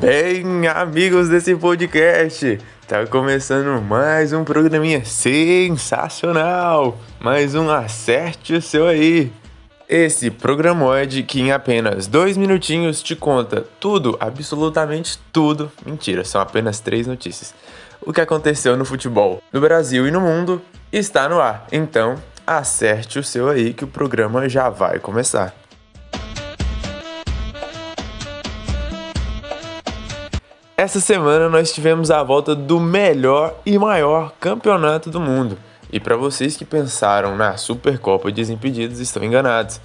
bem, 0.00 0.66
amigos 0.66 1.28
desse 1.28 1.54
podcast? 1.54 2.58
Tá 2.88 3.06
começando 3.06 3.82
mais 3.82 4.32
um 4.32 4.42
programinha 4.44 5.04
sensacional, 5.04 6.98
mais 7.20 7.54
um 7.54 7.68
Acerte 7.68 8.54
o 8.54 8.62
Seu 8.62 8.86
Aí. 8.86 9.30
Esse 9.86 10.30
programoide 10.30 11.22
que 11.22 11.42
em 11.42 11.52
apenas 11.52 12.06
dois 12.06 12.38
minutinhos 12.38 13.02
te 13.02 13.14
conta 13.14 13.66
tudo, 13.78 14.16
absolutamente 14.18 15.20
tudo, 15.30 15.70
mentira, 15.84 16.24
são 16.24 16.40
apenas 16.40 16.80
três 16.80 17.06
notícias. 17.06 17.54
O 18.00 18.10
que 18.10 18.22
aconteceu 18.22 18.78
no 18.78 18.86
futebol 18.86 19.42
no 19.52 19.60
Brasil 19.60 20.08
e 20.08 20.10
no 20.10 20.22
mundo 20.22 20.62
está 20.90 21.28
no 21.28 21.38
ar, 21.40 21.66
então 21.70 22.14
acerte 22.46 23.18
o 23.18 23.24
seu 23.24 23.50
aí 23.50 23.74
que 23.74 23.84
o 23.84 23.88
programa 23.88 24.48
já 24.48 24.70
vai 24.70 24.98
começar. 24.98 25.59
Essa 30.80 30.98
semana 30.98 31.46
nós 31.46 31.74
tivemos 31.74 32.10
a 32.10 32.22
volta 32.22 32.54
do 32.54 32.80
melhor 32.80 33.60
e 33.66 33.78
maior 33.78 34.32
campeonato 34.40 35.10
do 35.10 35.20
mundo. 35.20 35.58
E 35.92 36.00
para 36.00 36.16
vocês 36.16 36.56
que 36.56 36.64
pensaram 36.64 37.36
na 37.36 37.58
Supercopa 37.58 38.32
Desimpedidos, 38.32 38.98
estão 38.98 39.22
enganados. 39.22 39.78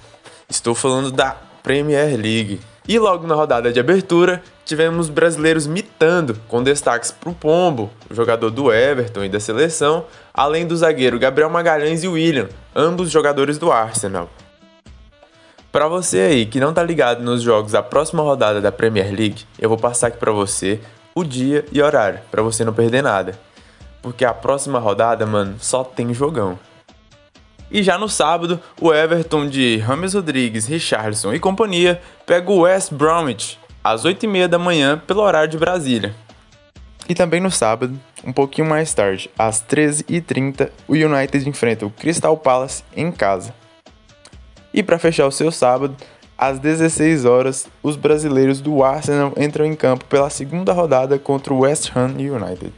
Estou 0.48 0.74
falando 0.74 1.10
da 1.10 1.36
Premier 1.62 2.18
League. 2.18 2.62
E 2.88 2.98
logo 2.98 3.26
na 3.26 3.34
rodada 3.34 3.70
de 3.70 3.78
abertura, 3.78 4.42
tivemos 4.64 5.10
brasileiros 5.10 5.66
mitando, 5.66 6.40
com 6.48 6.62
destaques 6.62 7.10
para 7.10 7.28
o 7.28 7.34
Pombo, 7.34 7.90
jogador 8.10 8.48
do 8.48 8.72
Everton 8.72 9.22
e 9.22 9.28
da 9.28 9.38
seleção, 9.38 10.06
além 10.32 10.66
do 10.66 10.74
zagueiro 10.74 11.18
Gabriel 11.18 11.50
Magalhães 11.50 12.04
e 12.04 12.08
William, 12.08 12.48
ambos 12.74 13.10
jogadores 13.10 13.58
do 13.58 13.70
Arsenal. 13.70 14.30
Para 15.76 15.88
você 15.88 16.20
aí 16.20 16.46
que 16.46 16.58
não 16.58 16.72
tá 16.72 16.82
ligado 16.82 17.22
nos 17.22 17.42
jogos 17.42 17.72
da 17.72 17.82
próxima 17.82 18.22
rodada 18.22 18.62
da 18.62 18.72
Premier 18.72 19.14
League, 19.14 19.44
eu 19.58 19.68
vou 19.68 19.76
passar 19.76 20.06
aqui 20.06 20.16
para 20.16 20.32
você 20.32 20.80
o 21.14 21.22
dia 21.22 21.66
e 21.70 21.82
horário, 21.82 22.18
para 22.30 22.42
você 22.42 22.64
não 22.64 22.72
perder 22.72 23.02
nada. 23.02 23.38
Porque 24.00 24.24
a 24.24 24.32
próxima 24.32 24.78
rodada, 24.78 25.26
mano, 25.26 25.56
só 25.60 25.84
tem 25.84 26.14
jogão. 26.14 26.58
E 27.70 27.82
já 27.82 27.98
no 27.98 28.08
sábado, 28.08 28.58
o 28.80 28.90
Everton 28.90 29.50
de 29.50 29.76
Rames 29.76 30.14
Rodrigues, 30.14 30.64
Richardson 30.64 31.34
e 31.34 31.38
companhia 31.38 32.00
pega 32.24 32.50
o 32.50 32.60
West 32.60 32.94
Bromwich 32.94 33.58
às 33.84 34.02
8h30 34.02 34.48
da 34.48 34.58
manhã 34.58 34.98
pelo 35.06 35.20
horário 35.20 35.50
de 35.50 35.58
Brasília. 35.58 36.14
E 37.06 37.14
também 37.14 37.38
no 37.38 37.50
sábado, 37.50 38.00
um 38.24 38.32
pouquinho 38.32 38.66
mais 38.66 38.94
tarde, 38.94 39.30
às 39.38 39.62
13h30, 39.62 40.70
o 40.88 40.94
United 40.94 41.46
enfrenta 41.46 41.84
o 41.84 41.90
Crystal 41.90 42.34
Palace 42.34 42.82
em 42.96 43.12
casa. 43.12 43.52
E 44.76 44.82
para 44.82 44.98
fechar 44.98 45.26
o 45.26 45.32
seu 45.32 45.50
sábado, 45.50 45.96
às 46.36 46.58
16 46.58 47.24
horas, 47.24 47.66
os 47.82 47.96
brasileiros 47.96 48.60
do 48.60 48.84
Arsenal 48.84 49.32
entram 49.38 49.64
em 49.64 49.74
campo 49.74 50.04
pela 50.04 50.28
segunda 50.28 50.70
rodada 50.70 51.18
contra 51.18 51.54
o 51.54 51.60
West 51.60 51.90
Ham 51.96 52.14
United. 52.18 52.74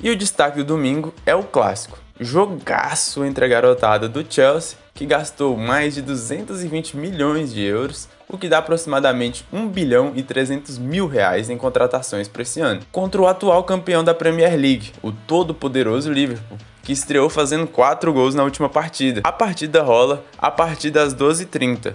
E 0.00 0.08
o 0.08 0.16
destaque 0.16 0.58
do 0.58 0.64
domingo 0.64 1.12
é 1.26 1.34
o 1.34 1.42
clássico, 1.42 1.98
jogaço 2.20 3.24
entre 3.24 3.44
a 3.44 3.48
garotada 3.48 4.08
do 4.08 4.24
Chelsea, 4.32 4.78
que 5.00 5.06
gastou 5.06 5.56
mais 5.56 5.94
de 5.94 6.02
220 6.02 6.94
milhões 6.94 7.54
de 7.54 7.62
euros, 7.62 8.06
o 8.28 8.36
que 8.36 8.50
dá 8.50 8.58
aproximadamente 8.58 9.46
1 9.50 9.66
bilhão 9.66 10.12
e 10.14 10.22
300 10.22 10.76
mil 10.76 11.06
reais 11.06 11.48
em 11.48 11.56
contratações 11.56 12.28
para 12.28 12.42
esse 12.42 12.60
ano, 12.60 12.82
contra 12.92 13.18
o 13.18 13.26
atual 13.26 13.64
campeão 13.64 14.04
da 14.04 14.12
Premier 14.12 14.54
League, 14.54 14.92
o 15.00 15.10
todo-poderoso 15.10 16.12
Liverpool, 16.12 16.58
que 16.82 16.92
estreou 16.92 17.30
fazendo 17.30 17.66
4 17.66 18.12
gols 18.12 18.34
na 18.34 18.44
última 18.44 18.68
partida. 18.68 19.22
A 19.24 19.32
partida 19.32 19.82
rola 19.82 20.22
a 20.36 20.50
partir 20.50 20.90
das 20.90 21.14
12h30. 21.14 21.94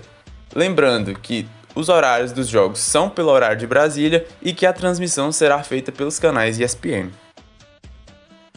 Lembrando 0.55 1.13
que 1.13 1.47
os 1.75 1.89
horários 1.89 2.31
dos 2.31 2.47
jogos 2.47 2.79
são 2.79 3.07
pelo 3.07 3.29
horário 3.29 3.59
de 3.59 3.67
Brasília 3.67 4.25
e 4.41 4.51
que 4.51 4.65
a 4.65 4.73
transmissão 4.73 5.31
será 5.31 5.61
feita 5.61 5.91
pelos 5.91 6.17
canais 6.17 6.59
ESPN. 6.59 7.11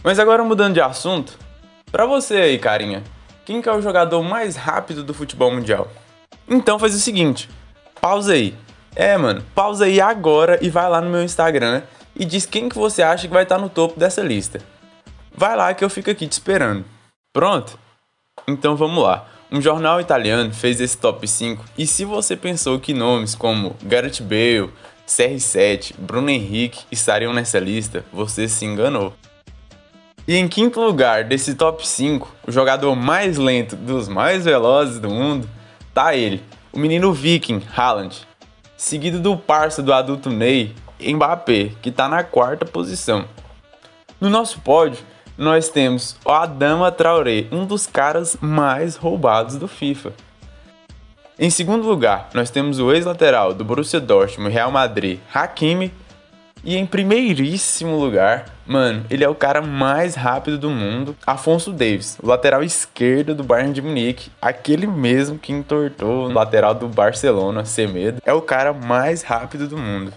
Mas 0.03 0.19
agora 0.19 0.43
mudando 0.43 0.73
de 0.73 0.81
assunto, 0.81 1.39
para 1.93 2.07
você 2.07 2.37
aí, 2.37 2.59
carinha, 2.59 3.03
quem 3.49 3.63
que 3.63 3.69
é 3.71 3.73
o 3.73 3.81
jogador 3.81 4.23
mais 4.23 4.57
rápido 4.57 5.03
do 5.03 5.15
futebol 5.15 5.51
mundial? 5.51 5.91
Então 6.47 6.79
faz 6.79 6.95
o 6.95 6.99
seguinte, 6.99 7.49
pausa 7.99 8.35
aí. 8.35 8.55
É, 8.95 9.17
mano, 9.17 9.43
pausa 9.55 9.87
aí 9.87 10.03
agora 10.03 10.59
e 10.61 10.69
vai 10.69 10.87
lá 10.87 11.01
no 11.01 11.09
meu 11.09 11.23
Instagram 11.23 11.81
e 12.15 12.27
diz 12.27 12.45
quem 12.45 12.69
que 12.69 12.77
você 12.77 13.03
acha 13.03 13.27
que 13.27 13.33
vai 13.33 13.45
estar 13.45 13.57
no 13.57 13.71
topo 13.71 13.99
dessa 13.99 14.21
lista. 14.21 14.61
Vai 15.35 15.57
lá 15.57 15.73
que 15.73 15.83
eu 15.83 15.89
fico 15.89 16.11
aqui 16.11 16.29
te 16.29 16.33
esperando. 16.33 16.85
Pronto? 17.33 17.79
Então 18.47 18.77
vamos 18.77 19.03
lá. 19.03 19.27
Um 19.51 19.63
jornal 19.63 19.99
italiano 19.99 20.53
fez 20.53 20.79
esse 20.79 20.99
top 20.99 21.27
5 21.27 21.65
e 21.79 21.87
se 21.87 22.05
você 22.05 22.37
pensou 22.37 22.79
que 22.79 22.93
nomes 22.93 23.35
como 23.35 23.75
Gareth 23.83 24.21
Bale, 24.21 24.71
CR7, 25.07 25.95
Bruno 25.97 26.29
Henrique 26.29 26.85
estariam 26.93 27.33
nessa 27.33 27.59
lista, 27.59 28.05
você 28.13 28.47
se 28.47 28.67
enganou. 28.67 29.15
E 30.29 30.37
em 30.37 30.47
quinto 30.47 30.79
lugar 30.79 31.25
desse 31.25 31.55
top 31.55 31.89
5, 31.89 32.31
o 32.47 32.53
jogador 32.53 32.95
mais 32.95 33.39
lento 33.39 33.75
dos 33.75 34.09
mais 34.09 34.45
velozes 34.45 35.01
do 35.01 35.09
mundo, 35.09 35.49
tá 35.95 36.15
ele, 36.15 36.43
o 36.71 36.79
menino 36.79 37.15
viking 37.15 37.63
Haaland, 37.75 38.29
seguido 38.77 39.19
do 39.21 39.39
parça 39.39 39.83
do 39.83 39.91
adulto 39.91 40.29
Ney, 40.29 40.75
Mbappé, 41.01 41.71
que 41.81 41.91
tá 41.91 42.11
na 42.11 42.23
quarta 42.23 42.67
posição. 42.67 43.25
No 44.21 44.29
nosso 44.29 44.61
pódio, 44.61 45.03
nós 45.39 45.71
temos 45.71 46.15
o 46.23 46.31
Adama 46.31 46.93
Traoré, 46.93 47.47
um 47.51 47.65
dos 47.65 47.87
caras 47.87 48.37
mais 48.39 48.97
roubados 48.97 49.57
do 49.57 49.67
FIFA. 49.67 50.13
Em 51.39 51.49
segundo 51.49 51.89
lugar, 51.89 52.29
nós 52.35 52.51
temos 52.51 52.79
o 52.79 52.93
ex-lateral 52.93 53.55
do 53.55 53.65
Borussia 53.65 53.99
Dortmund 53.99 54.53
Real 54.53 54.71
Madrid, 54.71 55.21
Hakimi. 55.33 55.91
E 56.65 56.77
em 56.77 56.85
primeiríssimo 56.85 57.97
lugar, 57.97 58.47
mano, 58.67 59.05
ele 59.09 59.25
é 59.25 59.29
o 59.29 59.35
cara 59.35 59.63
mais 59.63 60.15
rápido 60.15 60.59
do 60.59 60.71
mundo, 60.71 61.17
Afonso 61.27 61.73
Davis, 61.73 62.19
lateral 62.23 62.63
esquerdo 62.63 63.35
do 63.35 63.45
Bayern 63.45 63.73
de 63.73 63.81
Munique, 63.81 64.31
aquele 64.43 64.87
mesmo 64.87 65.39
que 65.39 65.53
entortou 65.53 66.27
o 66.27 66.33
lateral 66.33 66.75
do 66.75 66.89
Barcelona, 66.89 67.65
Semedo, 67.65 68.21
é 68.25 68.33
o 68.33 68.43
cara 68.43 68.73
mais 68.73 69.23
rápido 69.23 69.69
do 69.69 69.79
mundo. 69.79 70.13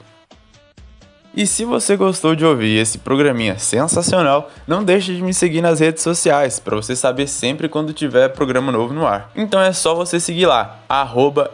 E 1.34 1.48
se 1.48 1.64
você 1.64 1.96
gostou 1.96 2.36
de 2.36 2.44
ouvir 2.44 2.78
esse 2.78 2.98
programinha 2.98 3.58
sensacional, 3.58 4.52
não 4.68 4.84
deixe 4.84 5.16
de 5.16 5.22
me 5.22 5.34
seguir 5.34 5.62
nas 5.62 5.80
redes 5.80 6.04
sociais 6.04 6.60
para 6.60 6.76
você 6.76 6.94
saber 6.94 7.26
sempre 7.26 7.70
quando 7.70 7.94
tiver 7.94 8.28
programa 8.30 8.70
novo 8.70 8.94
no 8.94 9.08
ar. 9.08 9.32
Então 9.34 9.62
é 9.62 9.72
só 9.72 9.96
você 9.96 10.20
seguir 10.20 10.46
lá, 10.48 10.80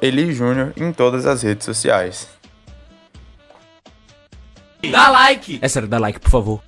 @eli_junior 0.01 0.71
em 0.75 0.91
todas 0.91 1.27
as 1.27 1.43
redes 1.43 1.63
sociais. 1.63 2.27
Dá 4.91 5.09
like! 5.09 5.59
É 5.61 5.67
sério, 5.67 5.87
dá 5.87 5.97
like, 5.97 6.19
por 6.19 6.29
favor. 6.29 6.61